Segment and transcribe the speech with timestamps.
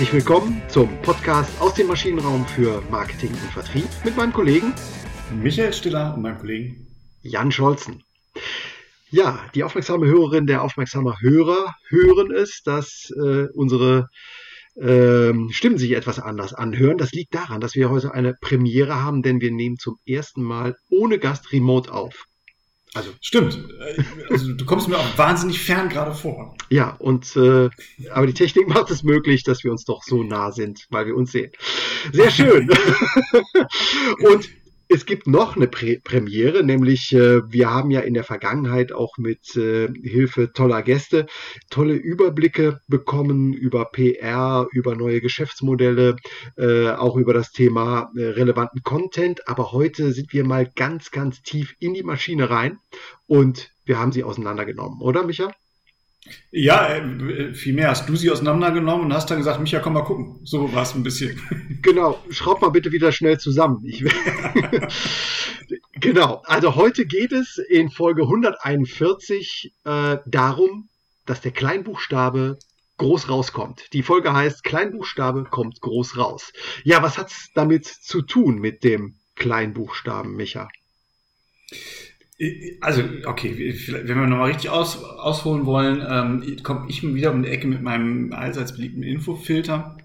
[0.00, 4.72] Herzlich willkommen zum Podcast aus dem Maschinenraum für Marketing und Vertrieb mit meinem Kollegen
[5.30, 6.86] Michael Stiller und meinem Kollegen
[7.20, 8.02] Jan Scholzen.
[9.10, 14.08] Ja, die aufmerksame Hörerin, der aufmerksame Hörer hören es, dass äh, unsere
[14.80, 16.96] ähm, Stimmen sich etwas anders anhören.
[16.96, 20.76] Das liegt daran, dass wir heute eine Premiere haben, denn wir nehmen zum ersten Mal
[20.88, 22.24] ohne Gast remote auf.
[22.94, 23.56] Also stimmt.
[24.30, 26.56] Also, du kommst mir auch wahnsinnig fern gerade vor.
[26.70, 27.70] Ja, und äh,
[28.10, 31.16] aber die Technik macht es möglich, dass wir uns doch so nah sind, weil wir
[31.16, 31.52] uns sehen.
[32.12, 32.68] Sehr schön.
[34.32, 34.48] und
[34.92, 39.16] es gibt noch eine Prä Premiere, nämlich äh, wir haben ja in der Vergangenheit auch
[39.18, 41.26] mit äh, Hilfe toller Gäste
[41.70, 46.16] tolle Überblicke bekommen über PR, über neue Geschäftsmodelle,
[46.56, 49.46] äh, auch über das Thema äh, relevanten Content.
[49.46, 52.78] Aber heute sind wir mal ganz, ganz tief in die Maschine rein
[53.28, 55.52] und wir haben sie auseinandergenommen, oder Micha?
[56.50, 60.40] Ja, äh, vielmehr hast du sie auseinandergenommen und hast dann gesagt, Micha, komm mal gucken.
[60.44, 61.40] So war es ein bisschen.
[61.82, 63.82] Genau, schraub mal bitte wieder schnell zusammen.
[65.94, 70.88] Genau, also heute geht es in Folge 141 äh, darum,
[71.26, 72.58] dass der Kleinbuchstabe
[72.96, 73.92] groß rauskommt.
[73.92, 76.52] Die Folge heißt Kleinbuchstabe kommt groß raus.
[76.84, 80.68] Ja, was hat's damit zu tun mit dem Kleinbuchstaben, Micha?
[82.80, 87.50] Also, okay, wenn wir nochmal richtig aus, ausholen wollen, ähm, komme ich wieder um die
[87.50, 89.98] Ecke mit meinem allseits beliebten Infofilter.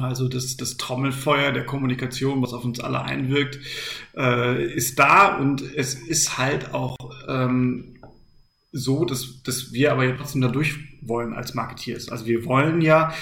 [0.00, 3.58] Also das, das Trommelfeuer der Kommunikation, was auf uns alle einwirkt,
[4.16, 7.98] äh, ist da und es ist halt auch ähm,
[8.70, 12.08] so, dass, dass wir aber trotzdem da durch wollen als Marketeers.
[12.08, 13.12] Also wir wollen ja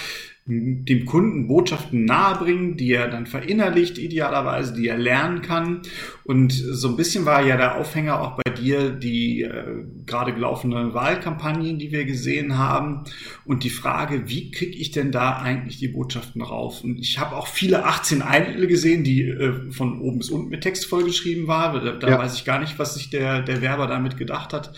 [0.47, 5.81] dem Kunden Botschaften nahebringen, die er dann verinnerlicht, idealerweise, die er lernen kann.
[6.23, 10.93] Und so ein bisschen war ja der Aufhänger auch bei dir die äh, gerade gelaufene
[10.95, 13.03] Wahlkampagnen, die wir gesehen haben.
[13.45, 16.83] Und die Frage, wie kriege ich denn da eigentlich die Botschaften rauf?
[16.83, 20.61] Und ich habe auch viele 18 Einzel gesehen, die äh, von oben bis unten mit
[20.61, 21.85] Text vollgeschrieben waren.
[21.85, 22.17] Da, da ja.
[22.17, 24.73] weiß ich gar nicht, was sich der, der Werber damit gedacht hat.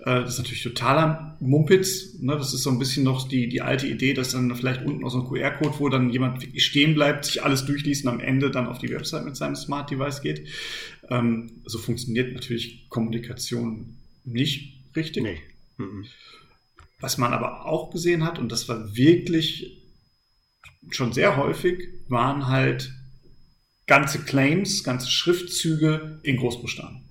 [0.00, 2.18] Äh, das ist natürlich totaler Mumpitz.
[2.20, 2.36] Ne?
[2.36, 5.12] Das ist so ein bisschen noch die, die alte Idee, dass dann vielleicht unten noch
[5.12, 8.50] so ein QR-Code, wo dann jemand wirklich stehen bleibt, sich alles durchliest und am Ende
[8.50, 10.48] dann auf die Website mit seinem Smart Device geht.
[11.08, 15.22] Ähm, so funktioniert natürlich Kommunikation nicht richtig.
[15.22, 15.40] Nee.
[15.78, 16.06] Mhm.
[17.00, 19.82] Was man aber auch gesehen hat, und das war wirklich
[20.90, 22.92] schon sehr häufig, waren halt
[23.86, 27.04] ganze Claims, ganze Schriftzüge in Großbuchstaben.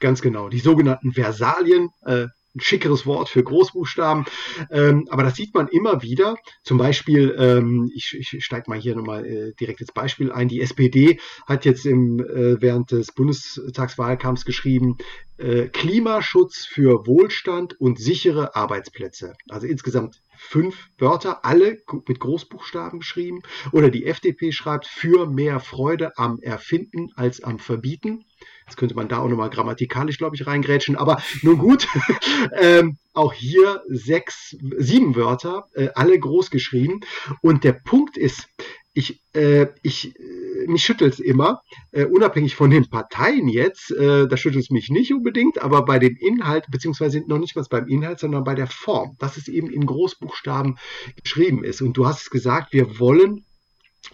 [0.00, 2.26] Ganz genau, die sogenannten Versalien, äh,
[2.56, 4.24] ein schickeres Wort für Großbuchstaben.
[4.70, 6.36] Ähm, aber das sieht man immer wieder.
[6.62, 10.48] Zum Beispiel, ähm, ich, ich steige mal hier nochmal äh, direkt ins Beispiel ein.
[10.48, 14.96] Die SPD hat jetzt im, äh, während des Bundestagswahlkampfs geschrieben,
[15.38, 19.34] äh, Klimaschutz für Wohlstand und sichere Arbeitsplätze.
[19.48, 23.42] Also insgesamt fünf Wörter, alle mit Großbuchstaben geschrieben.
[23.72, 28.24] Oder die FDP schreibt für mehr Freude am Erfinden als am Verbieten.
[28.66, 30.96] Jetzt könnte man da auch nochmal grammatikalisch, glaube ich, reingrätschen.
[30.96, 31.86] Aber nun gut,
[32.58, 37.00] ähm, auch hier sechs, sieben Wörter, äh, alle groß geschrieben.
[37.42, 38.48] Und der Punkt ist,
[38.92, 41.60] ich, äh, ich, äh, mich schüttelt es immer,
[41.92, 45.98] äh, unabhängig von den Parteien jetzt, äh, da schüttelt es mich nicht unbedingt, aber bei
[45.98, 49.70] dem Inhalt, beziehungsweise noch nicht mal beim Inhalt, sondern bei der Form, dass es eben
[49.70, 50.78] in Großbuchstaben
[51.22, 51.82] geschrieben ist.
[51.82, 53.44] Und du hast es gesagt, wir wollen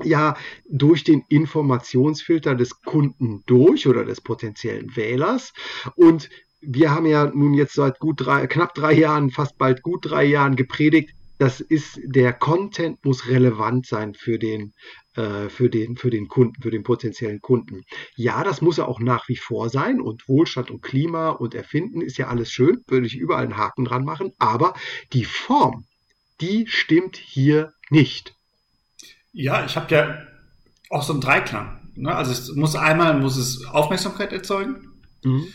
[0.03, 0.37] ja
[0.69, 5.53] durch den Informationsfilter des Kunden durch oder des potenziellen Wählers.
[5.97, 6.29] Und
[6.61, 10.25] wir haben ja nun jetzt seit gut drei, knapp drei Jahren, fast bald gut drei
[10.25, 11.11] Jahren gepredigt,
[11.43, 14.75] das ist, der Content muss relevant sein für den,
[15.17, 17.83] äh, für den, für den Kunden, für den potenziellen Kunden.
[18.15, 22.01] Ja, das muss er auch nach wie vor sein und Wohlstand und Klima und Erfinden
[22.01, 24.75] ist ja alles schön, würde ich überall einen Haken dran machen, aber
[25.13, 25.85] die Form,
[26.41, 28.37] die stimmt hier nicht.
[29.33, 30.19] Ja, ich habe ja
[30.91, 31.81] auch so einen Dreiklang.
[31.95, 32.15] Ne?
[32.15, 34.93] Also es muss einmal muss es Aufmerksamkeit erzeugen,
[35.25, 35.47] mhm.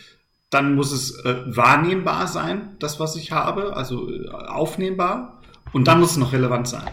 [0.50, 5.42] dann muss es äh, wahrnehmbar sein, das was ich habe, also äh, aufnehmbar,
[5.72, 6.88] und dann muss es noch relevant sein.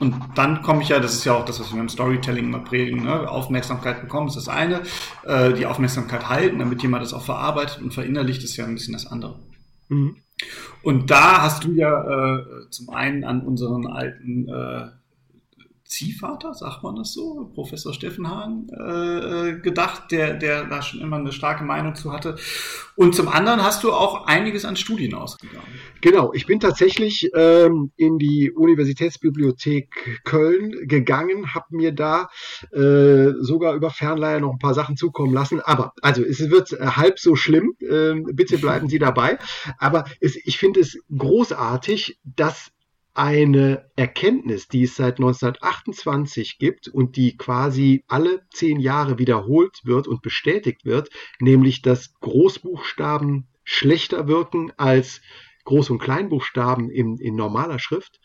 [0.00, 2.58] Und dann komme ich ja, das ist ja auch das, was wir im Storytelling immer
[2.58, 3.28] predigen, ne?
[3.28, 4.82] Aufmerksamkeit bekommen ist das eine,
[5.22, 8.94] äh, die Aufmerksamkeit halten, damit jemand das auch verarbeitet und verinnerlicht, ist ja ein bisschen
[8.94, 9.38] das andere.
[9.88, 10.16] Mhm.
[10.82, 14.88] Und da hast du ja äh, zum einen an unseren alten äh,
[15.94, 21.00] Ziehvater, sagt man das so, Professor Steffen Hahn, äh, äh, gedacht, der, der da schon
[21.00, 22.34] immer eine starke Meinung zu hatte.
[22.96, 25.68] Und zum anderen hast du auch einiges an Studien ausgegangen.
[26.00, 32.28] Genau, ich bin tatsächlich ähm, in die Universitätsbibliothek Köln gegangen, habe mir da
[32.72, 35.60] äh, sogar über Fernleihe noch ein paar Sachen zukommen lassen.
[35.60, 39.38] Aber, also es wird halb so schlimm, äh, bitte bleiben Sie dabei.
[39.78, 42.72] Aber es, ich finde es großartig, dass
[43.14, 50.08] eine Erkenntnis, die es seit 1928 gibt und die quasi alle zehn Jahre wiederholt wird
[50.08, 55.20] und bestätigt wird, nämlich dass Großbuchstaben schlechter wirken als
[55.64, 58.20] Groß- und Kleinbuchstaben in, in normaler Schrift,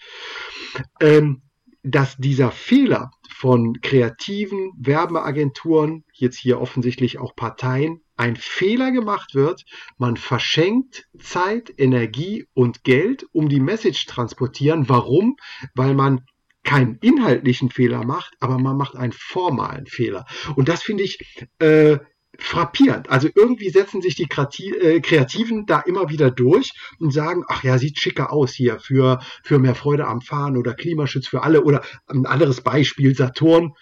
[1.00, 1.44] ähm,
[1.84, 9.64] dass dieser Fehler von kreativen Werbeagenturen, jetzt hier offensichtlich auch Parteien, ein Fehler gemacht wird,
[9.98, 14.90] man verschenkt Zeit, Energie und Geld, um die Message transportieren.
[14.90, 15.38] Warum?
[15.74, 16.26] Weil man
[16.64, 20.26] keinen inhaltlichen Fehler macht, aber man macht einen formalen Fehler.
[20.58, 21.18] Und das finde ich
[21.60, 22.00] äh,
[22.38, 23.10] frappierend.
[23.10, 27.78] Also irgendwie setzen sich die äh, Kreativen da immer wieder durch und sagen, ach ja,
[27.78, 31.84] sieht schicker aus hier für, für mehr Freude am Fahren oder Klimaschutz für alle oder
[32.08, 33.76] ein anderes Beispiel, Saturn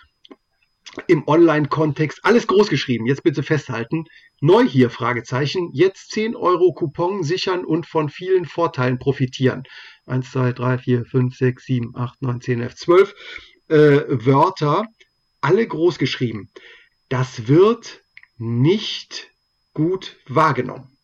[1.07, 3.05] im Online-Kontext, alles groß geschrieben.
[3.05, 4.05] Jetzt bitte festhalten.
[4.41, 5.69] Neu hier, Fragezeichen.
[5.73, 9.63] Jetzt 10 Euro Coupon sichern und von vielen Vorteilen profitieren.
[10.05, 13.15] 1, 2, 3, 4, 5, 6, 7, 8, 9, 10, 11, 12
[13.69, 13.75] äh,
[14.07, 14.85] Wörter,
[15.41, 16.49] alle groß geschrieben.
[17.09, 18.01] Das wird
[18.37, 19.29] nicht
[19.73, 20.96] gut wahrgenommen.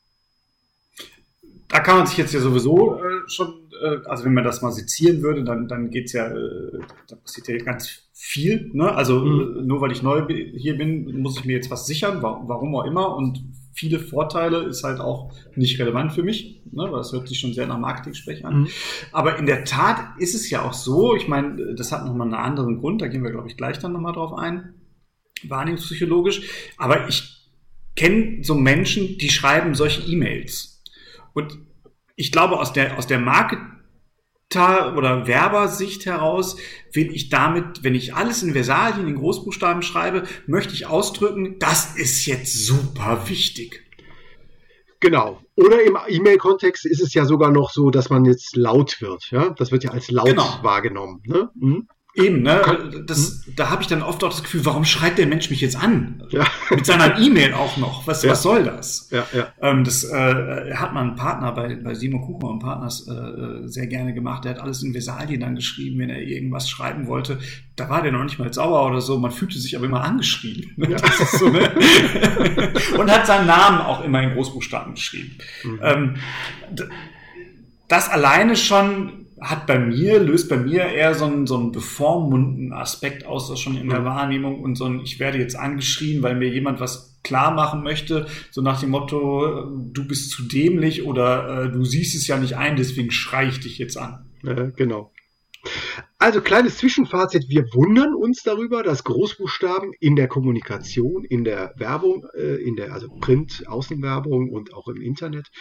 [1.74, 4.72] Da kann man sich jetzt ja sowieso äh, schon, äh, also wenn man das mal
[4.72, 8.70] sezieren würde, dann, dann geht es ja, äh, da passiert ja ganz viel.
[8.74, 8.94] Ne?
[8.94, 9.58] Also mhm.
[9.58, 12.86] Äh, nur weil ich neu hier bin, muss ich mir jetzt was sichern, warum auch
[12.86, 13.16] immer.
[13.16, 13.44] Und
[13.74, 16.84] viele Vorteile ist halt auch nicht relevant für mich, ne?
[16.84, 18.62] weil das hört sich schon sehr nach Marketing-Sprech an.
[18.62, 18.68] Mhm.
[19.12, 22.36] Aber in der Tat ist es ja auch so, ich meine, das hat nochmal einen
[22.36, 24.76] anderen Grund, da gehen wir, glaube ich, gleich dann nochmal drauf ein
[25.50, 26.44] wahrnehmungspsychologisch.
[26.78, 27.50] Aber ich
[27.96, 30.73] kenne so Menschen, die schreiben solche E-Mails.
[31.34, 31.58] Und
[32.16, 36.58] ich glaube, aus der, aus der Marketer- oder Werbersicht heraus
[36.92, 41.96] will ich damit, wenn ich alles in Versalien, in Großbuchstaben schreibe, möchte ich ausdrücken, das
[41.96, 43.84] ist jetzt super wichtig.
[45.00, 45.42] Genau.
[45.56, 49.32] Oder im E-Mail-Kontext ist es ja sogar noch so, dass man jetzt laut wird.
[49.32, 50.60] Ja, das wird ja als laut genau.
[50.62, 51.22] wahrgenommen.
[51.26, 51.50] Ne?
[51.56, 51.88] Mhm.
[52.16, 52.62] Eben, ne?
[53.08, 53.56] Das, hm?
[53.56, 56.24] Da habe ich dann oft auch das Gefühl, warum schreibt der Mensch mich jetzt an?
[56.30, 56.46] Ja.
[56.70, 58.06] Mit seiner E-Mail auch noch.
[58.06, 58.32] Was, ja.
[58.32, 59.10] was soll das?
[59.10, 59.48] Ja, ja.
[59.62, 64.14] Ähm, das äh, hat mein Partner bei, bei Simon Kuchmann und Partners äh, sehr gerne
[64.14, 64.46] gemacht.
[64.46, 67.40] Der hat alles in Versalien dann geschrieben, wenn er irgendwas schreiben wollte.
[67.76, 69.18] Da war der noch nicht mal sauer oder so.
[69.18, 70.72] Man fühlte sich aber immer angeschrieben.
[70.94, 70.98] Ja.
[71.40, 71.72] So, ne?
[73.00, 75.38] und hat seinen Namen auch immer in Großbuchstaben geschrieben.
[75.64, 75.80] Mhm.
[75.82, 76.16] Ähm,
[77.88, 82.72] das alleine schon hat bei mir, löst bei mir eher so einen, so einen bevormunden
[82.74, 86.36] Aspekt aus, das schon in der Wahrnehmung und so ein, ich werde jetzt angeschrien, weil
[86.36, 91.66] mir jemand was klar machen möchte, so nach dem Motto, du bist zu dämlich oder
[91.66, 94.26] äh, du siehst es ja nicht ein, deswegen schrei ich dich jetzt an.
[94.44, 95.13] Ja, genau.
[96.18, 102.26] Also kleines Zwischenfazit, wir wundern uns darüber, dass Großbuchstaben in der Kommunikation, in der Werbung,
[102.34, 105.52] äh, in der also Print, Außenwerbung und auch im Internet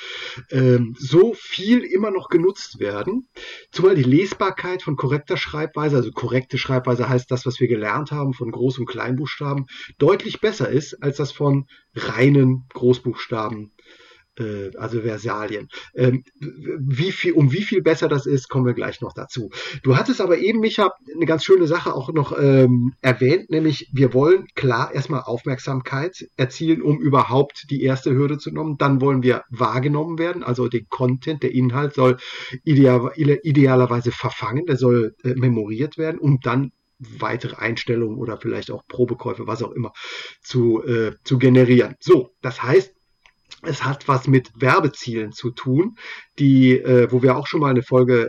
[0.50, 3.28] ähm, so viel immer noch genutzt werden,
[3.72, 8.32] zumal die Lesbarkeit von korrekter Schreibweise, also korrekte Schreibweise heißt das, was wir gelernt haben
[8.32, 9.66] von Groß- und Kleinbuchstaben,
[9.98, 13.72] deutlich besser ist als das von reinen Großbuchstaben
[14.38, 15.68] äh, also Versalien.
[15.94, 19.50] Ähm, wie viel, um wie viel besser das ist, kommen wir gleich noch dazu.
[19.82, 24.14] Du hattest aber eben, Micha, eine ganz schöne Sache auch noch ähm, erwähnt, nämlich wir
[24.14, 28.76] wollen klar erstmal Aufmerksamkeit erzielen, um überhaupt die erste Hürde zu nehmen.
[28.78, 32.16] Dann wollen wir wahrgenommen werden, also der Content, der Inhalt soll
[32.64, 38.86] ideal, idealerweise verfangen, der soll äh, memoriert werden, um dann weitere Einstellungen oder vielleicht auch
[38.86, 39.92] Probekäufe, was auch immer,
[40.40, 41.96] zu, äh, zu generieren.
[42.00, 42.94] So, das heißt,
[43.62, 45.96] es hat was mit Werbezielen zu tun,
[46.38, 48.22] die, äh, wo wir auch schon mal eine Folge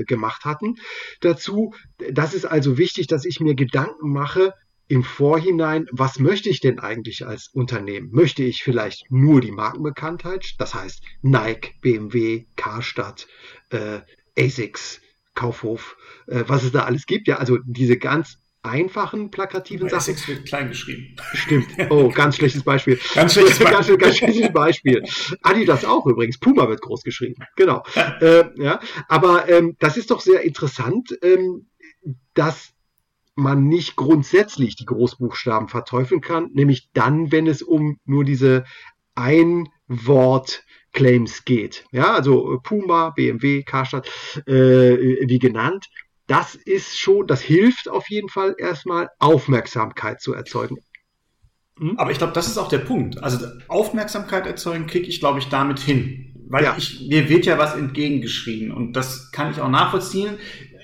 [0.00, 0.76] äh, gemacht hatten.
[1.20, 1.74] Dazu,
[2.10, 4.54] das ist also wichtig, dass ich mir Gedanken mache
[4.88, 8.08] im Vorhinein, was möchte ich denn eigentlich als Unternehmen?
[8.10, 13.26] Möchte ich vielleicht nur die Markenbekanntheit, das heißt Nike, BMW, Karstadt,
[13.68, 14.00] äh,
[14.38, 15.00] ASICS,
[15.34, 19.98] Kaufhof, äh, was es da alles gibt, ja, also diese ganz einfachen plakativen Sachen.
[19.98, 21.16] Essex wird klein geschrieben.
[21.34, 21.68] Stimmt.
[21.90, 22.98] Oh, ganz schlechtes Beispiel.
[23.14, 23.96] ganz schlechtes Beispiel.
[23.96, 25.02] ganz, ganz schlechtes Beispiel.
[25.42, 26.38] Adidas auch übrigens.
[26.38, 27.42] Puma wird groß geschrieben.
[27.56, 27.82] Genau.
[28.20, 28.80] äh, ja.
[29.08, 31.66] Aber ähm, das ist doch sehr interessant, ähm,
[32.34, 32.72] dass
[33.34, 38.64] man nicht grundsätzlich die Großbuchstaben verteufeln kann, nämlich dann, wenn es um nur diese
[39.14, 41.84] Ein-Wort- Claims geht.
[41.92, 44.08] Ja, also Puma, BMW, Karstadt,
[44.46, 45.86] äh, wie genannt
[46.28, 50.76] das ist schon, das hilft auf jeden Fall erstmal Aufmerksamkeit zu erzeugen.
[51.78, 51.98] Hm?
[51.98, 53.22] Aber ich glaube, das ist auch der Punkt.
[53.22, 56.34] Also Aufmerksamkeit erzeugen kriege ich, glaube ich, damit hin.
[56.50, 56.74] Weil ja.
[56.76, 60.38] ich, mir wird ja was entgegengeschrieben und das kann ich auch nachvollziehen.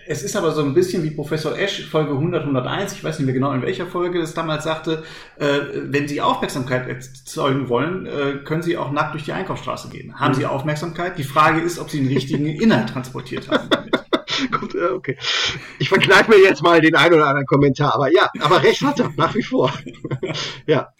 [0.06, 3.24] Es ist aber so ein bisschen wie Professor Esch, Folge 100, 101, ich weiß nicht
[3.24, 5.02] mehr genau in welcher Folge das damals sagte,
[5.38, 10.20] äh, wenn Sie Aufmerksamkeit erzeugen wollen, äh, können Sie auch nackt durch die Einkaufsstraße gehen.
[10.20, 10.36] Haben mhm.
[10.36, 11.16] Sie Aufmerksamkeit?
[11.16, 13.94] Die Frage ist, ob Sie den richtigen Inhalt transportiert haben damit.
[14.60, 15.16] Gut, okay.
[15.78, 19.00] Ich verkneife mir jetzt mal den einen oder anderen Kommentar, aber ja, aber recht hat
[19.00, 19.72] er, nach wie vor.
[20.66, 20.92] ja.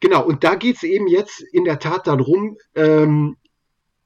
[0.00, 3.36] Genau, und da geht es eben jetzt in der Tat darum, ähm,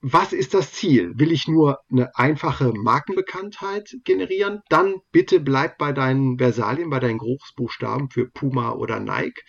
[0.07, 1.13] was ist das Ziel?
[1.17, 4.61] Will ich nur eine einfache Markenbekanntheit generieren?
[4.69, 9.41] Dann bitte bleib bei deinen Versalien, bei deinen Großbuchstaben für Puma oder Nike.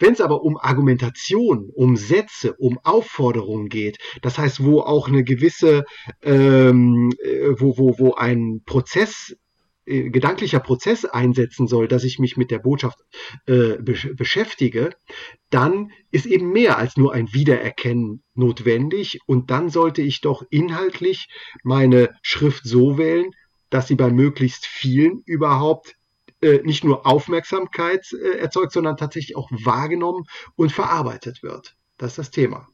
[0.00, 5.24] Wenn es aber um Argumentation, um Sätze, um Aufforderungen geht, das heißt, wo auch eine
[5.24, 5.84] gewisse,
[6.22, 9.36] ähm, äh, wo, wo, wo ein Prozess
[9.88, 12.98] äh, gedanklicher Prozess einsetzen soll, dass ich mich mit der Botschaft
[13.46, 14.90] äh, be beschäftige,
[15.50, 21.28] dann ist eben mehr als nur ein Wiedererkennen notwendig und dann sollte ich doch inhaltlich
[21.62, 23.30] meine Schrift so wählen,
[23.70, 25.94] dass sie bei möglichst vielen überhaupt
[26.40, 31.76] äh, nicht nur Aufmerksamkeit äh, erzeugt, sondern tatsächlich auch wahrgenommen und verarbeitet wird.
[31.96, 32.68] Das ist das Thema.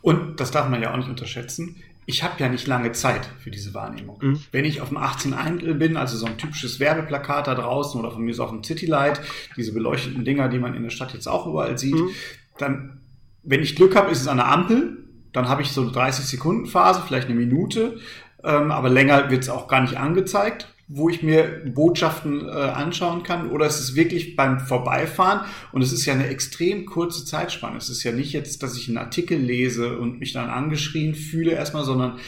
[0.00, 3.52] Und das darf man ja auch nicht unterschätzen ich habe ja nicht lange Zeit für
[3.52, 4.18] diese Wahrnehmung.
[4.20, 4.40] Mhm.
[4.50, 8.10] Wenn ich auf dem 18 Eindl bin, also so ein typisches Werbeplakat da draußen oder
[8.10, 9.20] von mir ist auch ein Citylight,
[9.56, 12.10] diese beleuchteten Dinger, die man in der Stadt jetzt auch überall sieht, mhm.
[12.58, 13.00] dann,
[13.44, 14.98] wenn ich Glück habe, ist es an der Ampel,
[15.32, 18.00] dann habe ich so eine 30 Sekunden Phase, vielleicht eine Minute,
[18.42, 23.22] ähm, aber länger wird es auch gar nicht angezeigt wo ich mir Botschaften äh, anschauen
[23.22, 27.76] kann, oder es ist wirklich beim Vorbeifahren und es ist ja eine extrem kurze Zeitspanne.
[27.76, 31.52] Es ist ja nicht jetzt, dass ich einen Artikel lese und mich dann angeschrien fühle
[31.52, 32.18] erstmal, sondern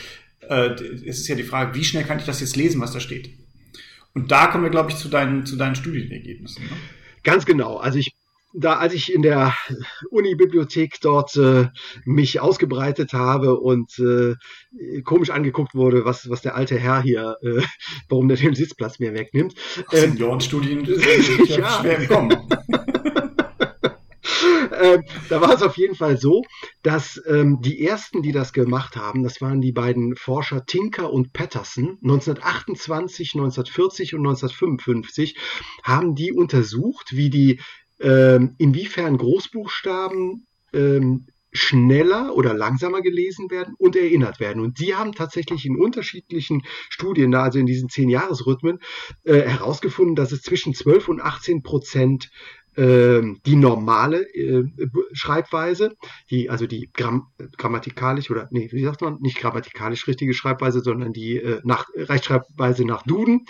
[0.49, 0.71] äh,
[1.07, 3.31] es ist ja die Frage, wie schnell kann ich das jetzt lesen, was da steht?
[4.15, 6.63] Und da kommen wir, glaube ich, zu deinen, zu deinen Studienergebnissen.
[6.63, 6.71] Ne?
[7.25, 7.79] Ganz genau.
[7.79, 8.15] Also ich
[8.55, 9.55] da, als ich in der
[10.11, 11.69] Uni-Bibliothek dort äh,
[12.05, 14.35] mich ausgebreitet habe und äh,
[15.03, 17.63] komisch angeguckt wurde, was, was der alte Herr hier, äh,
[18.09, 19.55] warum der den Sitzplatz mir wegnimmt.
[19.93, 20.85] Ähm, Seniorenstudien
[21.47, 21.81] ja.
[21.81, 22.37] schwer entkommen.
[24.81, 26.43] ähm, da war es auf jeden Fall so,
[26.83, 31.33] dass ähm, die ersten, die das gemacht haben, das waren die beiden Forscher Tinker und
[31.33, 35.37] Patterson, 1928, 1940 und 1955,
[35.83, 37.61] haben die untersucht, wie die
[38.03, 44.63] ähm, inwiefern Großbuchstaben ähm, schneller oder langsamer gelesen werden und erinnert werden.
[44.63, 48.79] Und die haben tatsächlich in unterschiedlichen Studien, also in diesen zehn Jahresrhythmen,
[49.25, 52.31] äh, herausgefunden, dass es zwischen 12 und 18 Prozent
[52.75, 54.65] ähm, die normale äh,
[55.13, 55.95] Schreibweise,
[56.31, 57.27] die, also die Gramm,
[57.59, 62.87] grammatikalisch oder, nee, wie sagt man, nicht grammatikalisch richtige Schreibweise, sondern die äh, nach, Rechtschreibweise
[62.87, 63.45] nach Duden,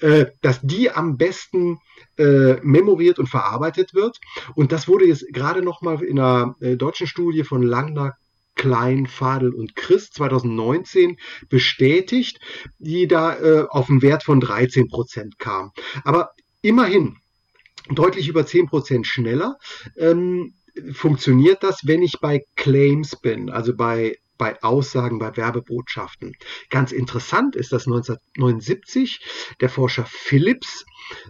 [0.00, 1.78] äh, dass die am besten
[2.18, 4.18] äh, memoriert und verarbeitet wird.
[4.54, 8.14] Und das wurde jetzt gerade nochmal in einer äh, deutschen Studie von Langner
[8.54, 11.18] Klein, Fadel und Christ 2019
[11.48, 12.40] bestätigt,
[12.78, 15.72] die da äh, auf einen Wert von 13 Prozent kam.
[16.04, 16.30] Aber
[16.62, 17.18] immerhin,
[17.90, 19.56] deutlich über 10% schneller.
[19.96, 20.54] Ähm,
[20.92, 26.32] funktioniert das, wenn ich bei Claims bin, also bei bei Aussagen, bei Werbebotschaften.
[26.70, 29.20] Ganz interessant ist, dass 1979
[29.60, 30.84] der Forscher Phillips,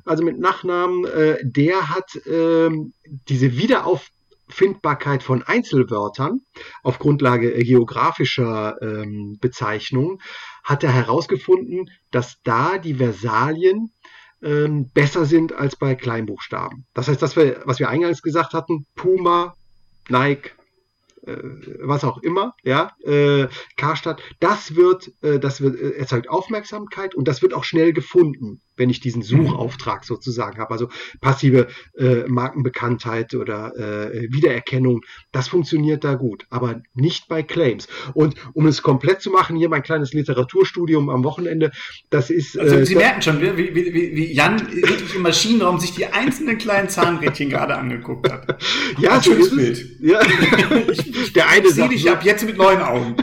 [0.04, 2.70] also mit Nachnamen, äh, der hat äh,
[3.28, 6.40] diese Wiederauffindbarkeit von Einzelwörtern
[6.82, 10.18] auf Grundlage geografischer ähm, Bezeichnungen,
[10.64, 13.92] hat er herausgefunden, dass da die Versalien
[14.42, 16.86] ähm, besser sind als bei Kleinbuchstaben.
[16.94, 19.54] Das heißt, wir, was wir eingangs gesagt hatten, Puma,
[20.08, 20.52] Nike,
[21.26, 27.26] was auch immer, ja, äh, Karstadt, das wird, äh, das wird, äh, erzeugt Aufmerksamkeit und
[27.28, 30.70] das wird auch schnell gefunden wenn ich diesen Suchauftrag sozusagen habe.
[30.70, 30.88] Also
[31.20, 35.00] passive äh, Markenbekanntheit oder äh, Wiedererkennung,
[35.32, 37.88] das funktioniert da gut, aber nicht bei Claims.
[38.14, 41.72] Und um es komplett zu machen, hier mein kleines Literaturstudium am Wochenende,
[42.10, 42.58] das ist.
[42.58, 44.66] Also Sie merken schon, wie, wie, wie, Jan
[45.14, 48.62] im Maschinenraum sich die einzelnen kleinen Zahnrädchen gerade angeguckt hat.
[48.98, 49.84] Ja, schönes Bild.
[50.00, 50.20] Ja.
[50.90, 53.16] ich, der eine ich sehe dich ab jetzt mit neuen Augen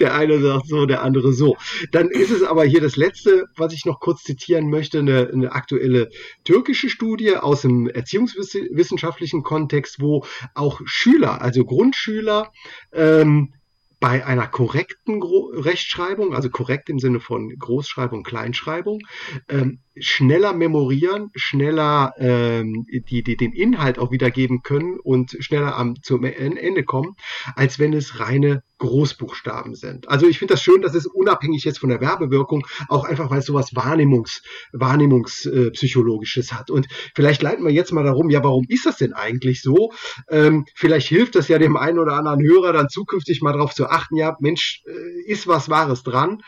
[0.00, 1.56] der eine sagt so, der andere so.
[1.92, 5.52] Dann ist es aber hier das letzte, was ich noch kurz zitieren möchte, eine, eine
[5.52, 6.10] aktuelle
[6.44, 10.24] türkische Studie aus dem erziehungswissenschaftlichen Kontext, wo
[10.54, 12.52] auch Schüler, also Grundschüler,
[12.92, 13.52] ähm,
[14.00, 19.00] bei einer korrekten Gro Rechtschreibung, also korrekt im Sinne von Großschreibung, Kleinschreibung,
[19.48, 26.00] ähm, schneller memorieren, schneller ähm, die, die den Inhalt auch wiedergeben können und schneller am
[26.02, 27.16] zum Ende kommen,
[27.56, 30.08] als wenn es reine Großbuchstaben sind.
[30.08, 33.40] Also ich finde das schön, dass es unabhängig jetzt von der Werbewirkung auch einfach, weil
[33.40, 34.42] es sowas Wahrnehmungs,
[34.72, 36.70] Wahrnehmungspsychologisches hat.
[36.70, 39.92] Und vielleicht leiten wir jetzt mal darum, ja, warum ist das denn eigentlich so?
[40.28, 43.88] Ähm, vielleicht hilft das ja dem einen oder anderen Hörer dann zukünftig mal darauf zu
[43.88, 46.42] achten, ja, Mensch, äh, ist was Wahres dran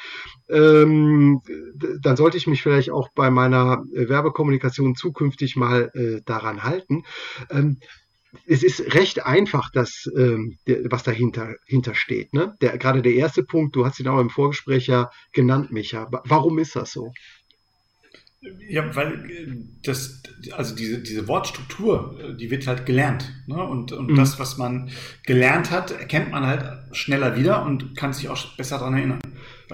[0.51, 1.43] ähm,
[2.01, 7.05] dann sollte ich mich vielleicht auch bei meiner Werbekommunikation zukünftig mal äh, daran halten.
[7.51, 7.79] Ähm,
[8.47, 12.33] es ist recht einfach, das, ähm, der, was dahinter hinter steht.
[12.33, 12.55] Ne?
[12.61, 16.09] Der, gerade der erste Punkt, du hast ihn auch im Vorgespräch ja genannt, Micha.
[16.25, 17.13] Warum ist das so?
[18.69, 19.47] Ja, weil äh,
[19.83, 20.23] das,
[20.53, 23.35] also diese, diese Wortstruktur, äh, die wird halt gelernt.
[23.47, 23.63] Ne?
[23.63, 24.17] Und, und mhm.
[24.17, 24.91] das, was man
[25.27, 29.21] gelernt hat, erkennt man halt schneller wieder und kann sich auch besser daran erinnern.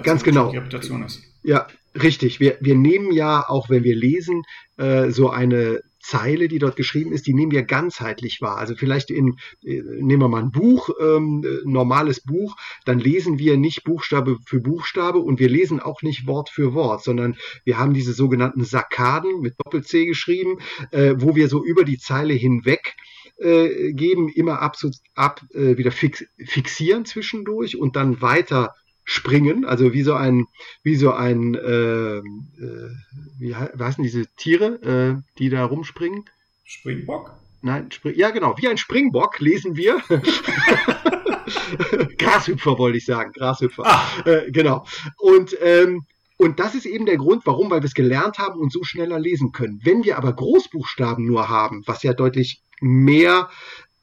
[0.02, 0.50] Ganz genau.
[0.50, 1.22] Die Reputation ist.
[1.44, 2.40] Ja, richtig.
[2.40, 4.42] Wir, wir nehmen ja, auch wenn wir lesen,
[4.78, 8.58] äh, so eine Zeile, die dort geschrieben ist, die nehmen wir ganzheitlich wahr.
[8.58, 13.56] Also vielleicht in, äh, nehmen wir mal ein Buch, ähm, normales Buch, dann lesen wir
[13.56, 17.94] nicht Buchstabe für Buchstabe und wir lesen auch nicht Wort für Wort, sondern wir haben
[17.94, 20.58] diese sogenannten Sakkaden mit Doppel-C geschrieben,
[20.92, 22.94] äh, wo wir so über die Zeile hinweg
[23.38, 24.76] äh, geben, immer ab,
[25.14, 28.74] ab äh, wieder fix, fixieren zwischendurch und dann weiter
[29.06, 30.46] springen, also wie so ein,
[30.82, 32.90] wie so ein, äh, äh,
[33.38, 36.24] wie heißen diese Tiere, äh, die da rumspringen?
[36.64, 37.30] Springbock?
[37.62, 40.02] Nein, Spring, ja genau, wie ein Springbock lesen wir.
[42.18, 43.86] Grashüpfer wollte ich sagen, Grashüpfer.
[43.86, 44.02] Ah.
[44.24, 44.84] Äh, genau.
[45.18, 46.04] Und ähm,
[46.38, 49.18] und das ist eben der Grund, warum, weil wir es gelernt haben und so schneller
[49.18, 49.80] lesen können.
[49.82, 53.48] Wenn wir aber Großbuchstaben nur haben, was ja deutlich mehr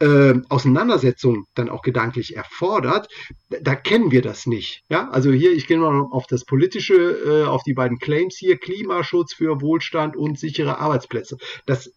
[0.03, 3.07] äh, Auseinandersetzung dann auch gedanklich erfordert,
[3.49, 4.81] da kennen wir das nicht.
[4.89, 8.57] Ja, also hier, ich gehe mal auf das politische, äh, auf die beiden Claims hier,
[8.57, 11.37] Klimaschutz für Wohlstand und sichere Arbeitsplätze.
[11.65, 11.91] Das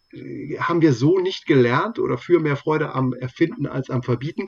[0.59, 4.47] haben wir so nicht gelernt oder für mehr Freude am Erfinden als am Verbieten.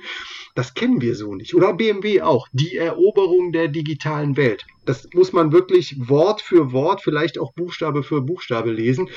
[0.54, 1.54] Das kennen wir so nicht.
[1.54, 2.48] Oder BMW auch.
[2.52, 4.66] Die Eroberung der digitalen Welt.
[4.84, 9.08] Das muss man wirklich Wort für Wort, vielleicht auch Buchstabe für Buchstabe lesen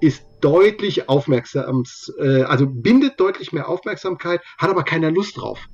[0.00, 1.84] ist deutlich aufmerksam,
[2.18, 5.66] äh, also bindet deutlich mehr Aufmerksamkeit, hat aber keiner Lust drauf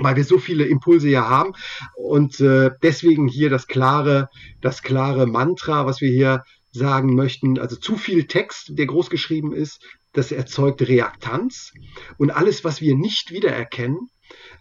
[0.00, 1.54] weil wir so viele Impulse ja haben
[1.96, 4.28] und äh, deswegen hier das klare,
[4.60, 9.52] das klare Mantra, was wir hier sagen möchten, also zu viel Text, der groß geschrieben
[9.52, 9.82] ist,
[10.12, 11.72] das erzeugt Reaktanz
[12.16, 14.10] und alles, was wir nicht wiedererkennen,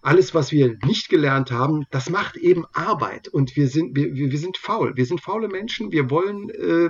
[0.01, 3.27] alles, was wir nicht gelernt haben, das macht eben Arbeit.
[3.27, 4.95] Und wir sind, wir, wir sind faul.
[4.95, 5.91] Wir sind faule Menschen.
[5.91, 6.89] Wir wollen, äh,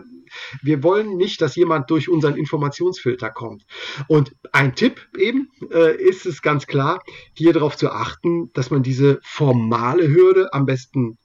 [0.62, 3.64] wir wollen nicht, dass jemand durch unseren Informationsfilter kommt.
[4.08, 7.02] Und ein Tipp eben äh, ist es ganz klar,
[7.34, 11.18] hier darauf zu achten, dass man diese formale Hürde am besten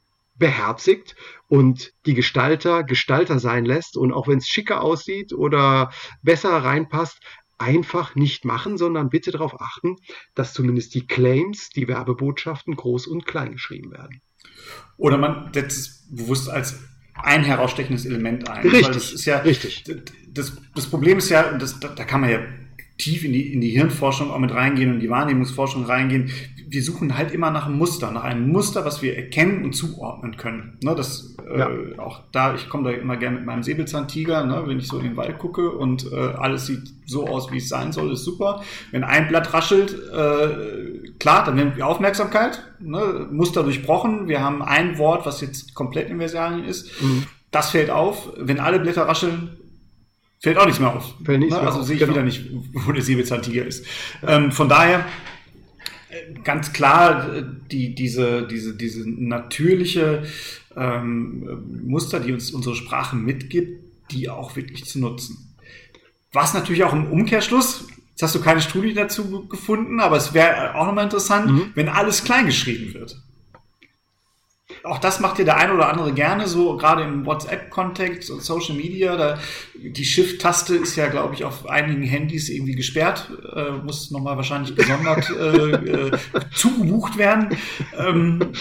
[0.43, 1.15] beherzigt
[1.47, 7.21] und die Gestalter Gestalter sein lässt und auch wenn es schicker aussieht oder besser reinpasst,
[7.59, 9.99] einfach nicht machen, sondern bitte darauf achten,
[10.35, 14.21] dass zumindest die Claims, die Werbebotschaften groß und klein geschrieben werden.
[14.97, 16.81] Oder man setzt es bewusst als
[17.15, 18.67] ein herausstechendes Element ein.
[18.67, 19.85] Richtig, das ja, richtig.
[20.29, 22.41] Das, das Problem ist ja, das, da kann man ja
[23.03, 26.31] tief in die, in die Hirnforschung auch mit reingehen und die Wahrnehmungsforschung reingehen.
[26.69, 30.37] Wir suchen halt immer nach einem Muster, nach einem Muster, was wir erkennen und zuordnen
[30.37, 30.79] können.
[30.83, 31.69] Ne, das, äh, ja.
[31.69, 34.99] äh, auch da, ich komme da immer gerne mit meinem Säbelzahntiger, ne, wenn ich so
[34.99, 38.25] in den Wald gucke und äh, alles sieht so aus, wie es sein soll, ist
[38.25, 38.63] super.
[38.93, 44.29] Wenn ein Blatt raschelt, äh, klar, dann nehmen wir Aufmerksamkeit, ne, Muster durchbrochen.
[44.29, 47.03] Wir haben ein Wort, was jetzt komplett in Versalien ist.
[47.03, 47.25] Mhm.
[47.51, 48.31] Das fällt auf.
[48.39, 49.51] Wenn alle Blätter rascheln,
[50.43, 51.15] Fällt auch nichts mehr auf.
[51.25, 51.61] Fällt nichts ne?
[51.61, 51.87] mehr also auf.
[51.87, 52.15] sehe ich genau.
[52.15, 53.87] wieder nicht, wo der Säbelzahntiger ist.
[54.27, 55.07] Ähm, von daher
[56.11, 60.25] äh, ganz klar äh, die, diese, diese, diese natürliche
[60.77, 65.55] ähm, Muster, die uns unsere Sprache mitgibt, die auch wirklich zu nutzen.
[66.33, 70.75] Was natürlich auch im Umkehrschluss, jetzt hast du keine Studie dazu gefunden, aber es wäre
[70.75, 71.71] auch nochmal interessant, mhm.
[71.75, 73.23] wenn alles klein geschrieben wird
[74.85, 78.77] auch das macht ja der ein oder andere gerne, so gerade im WhatsApp-Kontext und Social
[78.77, 79.17] Media.
[79.17, 79.39] Da,
[79.75, 84.75] die Shift-Taste ist ja, glaube ich, auf einigen Handys irgendwie gesperrt, äh, muss nochmal wahrscheinlich
[84.75, 86.19] gesondert äh, äh,
[86.55, 87.57] zugebucht werden.
[87.97, 88.53] Ähm,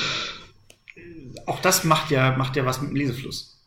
[1.45, 3.60] auch das macht ja, macht ja was mit dem Lesefluss.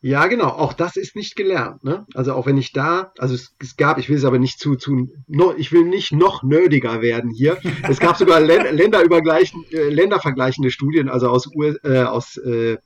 [0.00, 0.46] Ja, genau.
[0.46, 1.82] Auch das ist nicht gelernt.
[1.82, 2.06] Ne?
[2.14, 4.76] Also auch wenn ich da, also es, es gab, ich will es aber nicht zu,
[4.76, 7.58] zu no, ich will nicht noch nerdiger werden hier.
[7.88, 11.50] Es gab sogar Länderübergleichen, äh, ländervergleichende Studien, also aus,
[11.82, 12.76] äh, aus äh,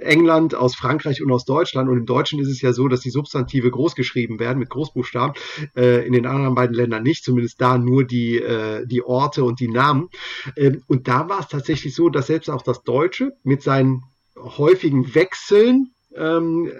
[0.00, 1.88] England, aus Frankreich und aus Deutschland.
[1.88, 5.36] Und im Deutschen ist es ja so, dass die Substantive groß geschrieben werden mit Großbuchstaben.
[5.76, 9.60] Äh, in den anderen beiden Ländern nicht, zumindest da nur die, äh, die Orte und
[9.60, 10.08] die Namen.
[10.56, 14.02] Ähm, und da war es tatsächlich so, dass selbst auch das Deutsche mit seinen
[14.36, 16.70] häufigen Wechseln ähm,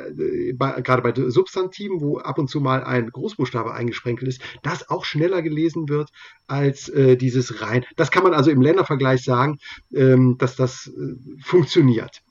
[0.54, 5.04] bei, gerade bei Substantiven, wo ab und zu mal ein Großbuchstabe eingesprenkelt ist, das auch
[5.04, 6.10] schneller gelesen wird
[6.46, 7.84] als äh, dieses rein.
[7.96, 9.58] Das kann man also im Ländervergleich sagen,
[9.94, 12.22] ähm, dass das äh, funktioniert.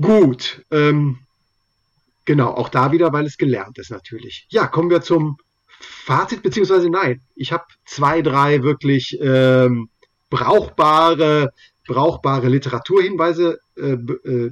[0.00, 1.18] Gut, ähm,
[2.24, 4.46] genau, auch da wieder, weil es gelernt ist natürlich.
[4.50, 5.36] Ja, kommen wir zum
[5.80, 9.88] Fazit, beziehungsweise nein, ich habe zwei, drei wirklich ähm,
[10.30, 11.52] brauchbare
[11.86, 14.50] brauchbare Literaturhinweise äh, äh,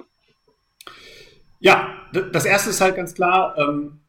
[1.60, 4.00] Ja, das erste ist halt ganz klar, ähm,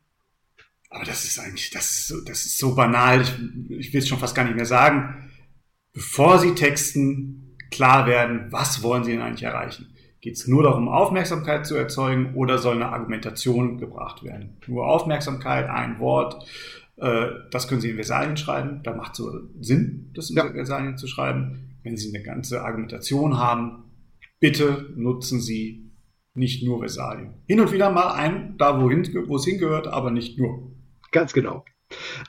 [0.90, 3.32] aber das ist eigentlich, das ist so, das ist so banal, ich,
[3.70, 5.30] ich will es schon fast gar nicht mehr sagen.
[5.94, 9.96] Bevor Sie texten, klar werden, was wollen Sie denn eigentlich erreichen?
[10.22, 14.58] Geht es nur darum, Aufmerksamkeit zu erzeugen oder soll eine Argumentation gebracht werden?
[14.68, 16.46] Nur Aufmerksamkeit, ein Wort,
[16.98, 20.52] äh, das können Sie in Versalien schreiben, da macht so Sinn, das in ja.
[20.52, 23.84] Versalien zu schreiben wenn Sie eine ganze Argumentation haben,
[24.40, 25.92] bitte nutzen Sie
[26.34, 27.34] nicht nur Versalien.
[27.48, 30.72] Hin und wieder mal ein, da wohin, wo es hingehört, aber nicht nur.
[31.12, 31.66] Ganz genau.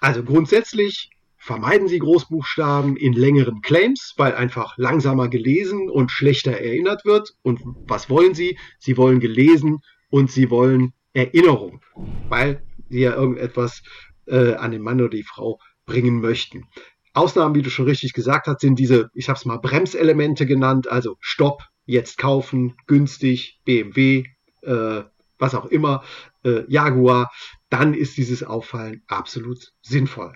[0.00, 7.04] Also grundsätzlich vermeiden Sie Großbuchstaben in längeren Claims, weil einfach langsamer gelesen und schlechter erinnert
[7.04, 7.30] wird.
[7.42, 8.58] Und was wollen Sie?
[8.78, 11.80] Sie wollen gelesen und Sie wollen Erinnerung,
[12.28, 13.82] weil Sie ja irgendetwas
[14.26, 16.68] äh, an den Mann oder die Frau bringen möchten.
[17.14, 20.88] Ausnahmen, wie du schon richtig gesagt hast, sind diese, ich habe es mal Bremselemente genannt,
[20.88, 24.24] also Stopp, jetzt kaufen, günstig, BMW,
[24.62, 25.02] äh,
[25.38, 26.04] was auch immer,
[26.44, 27.30] äh, Jaguar,
[27.70, 30.34] dann ist dieses Auffallen absolut sinnvoll.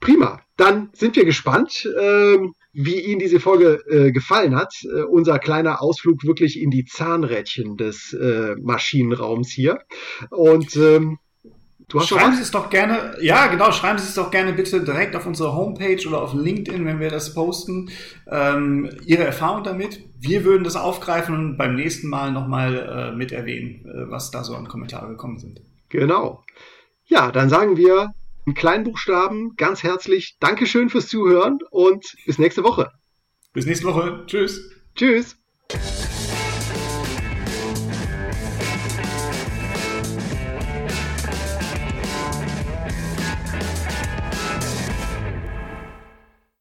[0.00, 2.36] Prima, dann sind wir gespannt, äh,
[2.72, 4.74] wie Ihnen diese Folge äh, gefallen hat.
[4.84, 9.78] Äh, unser kleiner Ausflug wirklich in die Zahnrädchen des äh, Maschinenraums hier.
[10.30, 11.18] Und ähm,
[11.98, 15.26] schreiben Sie es doch gerne, ja genau, schreiben Sie es doch gerne bitte direkt auf
[15.26, 17.90] unsere Homepage oder auf LinkedIn, wenn wir das posten,
[18.30, 20.00] ähm, Ihre Erfahrung damit.
[20.18, 24.44] Wir würden das aufgreifen und beim nächsten Mal nochmal äh, mit erwähnen, äh, was da
[24.44, 25.60] so an Kommentare gekommen sind.
[25.96, 26.44] Genau.
[27.06, 28.10] Ja, dann sagen wir
[28.44, 32.92] in kleinen Buchstaben ganz herzlich Dankeschön fürs Zuhören und bis nächste Woche.
[33.54, 34.24] Bis nächste Woche.
[34.26, 34.70] Tschüss.
[34.94, 35.38] Tschüss.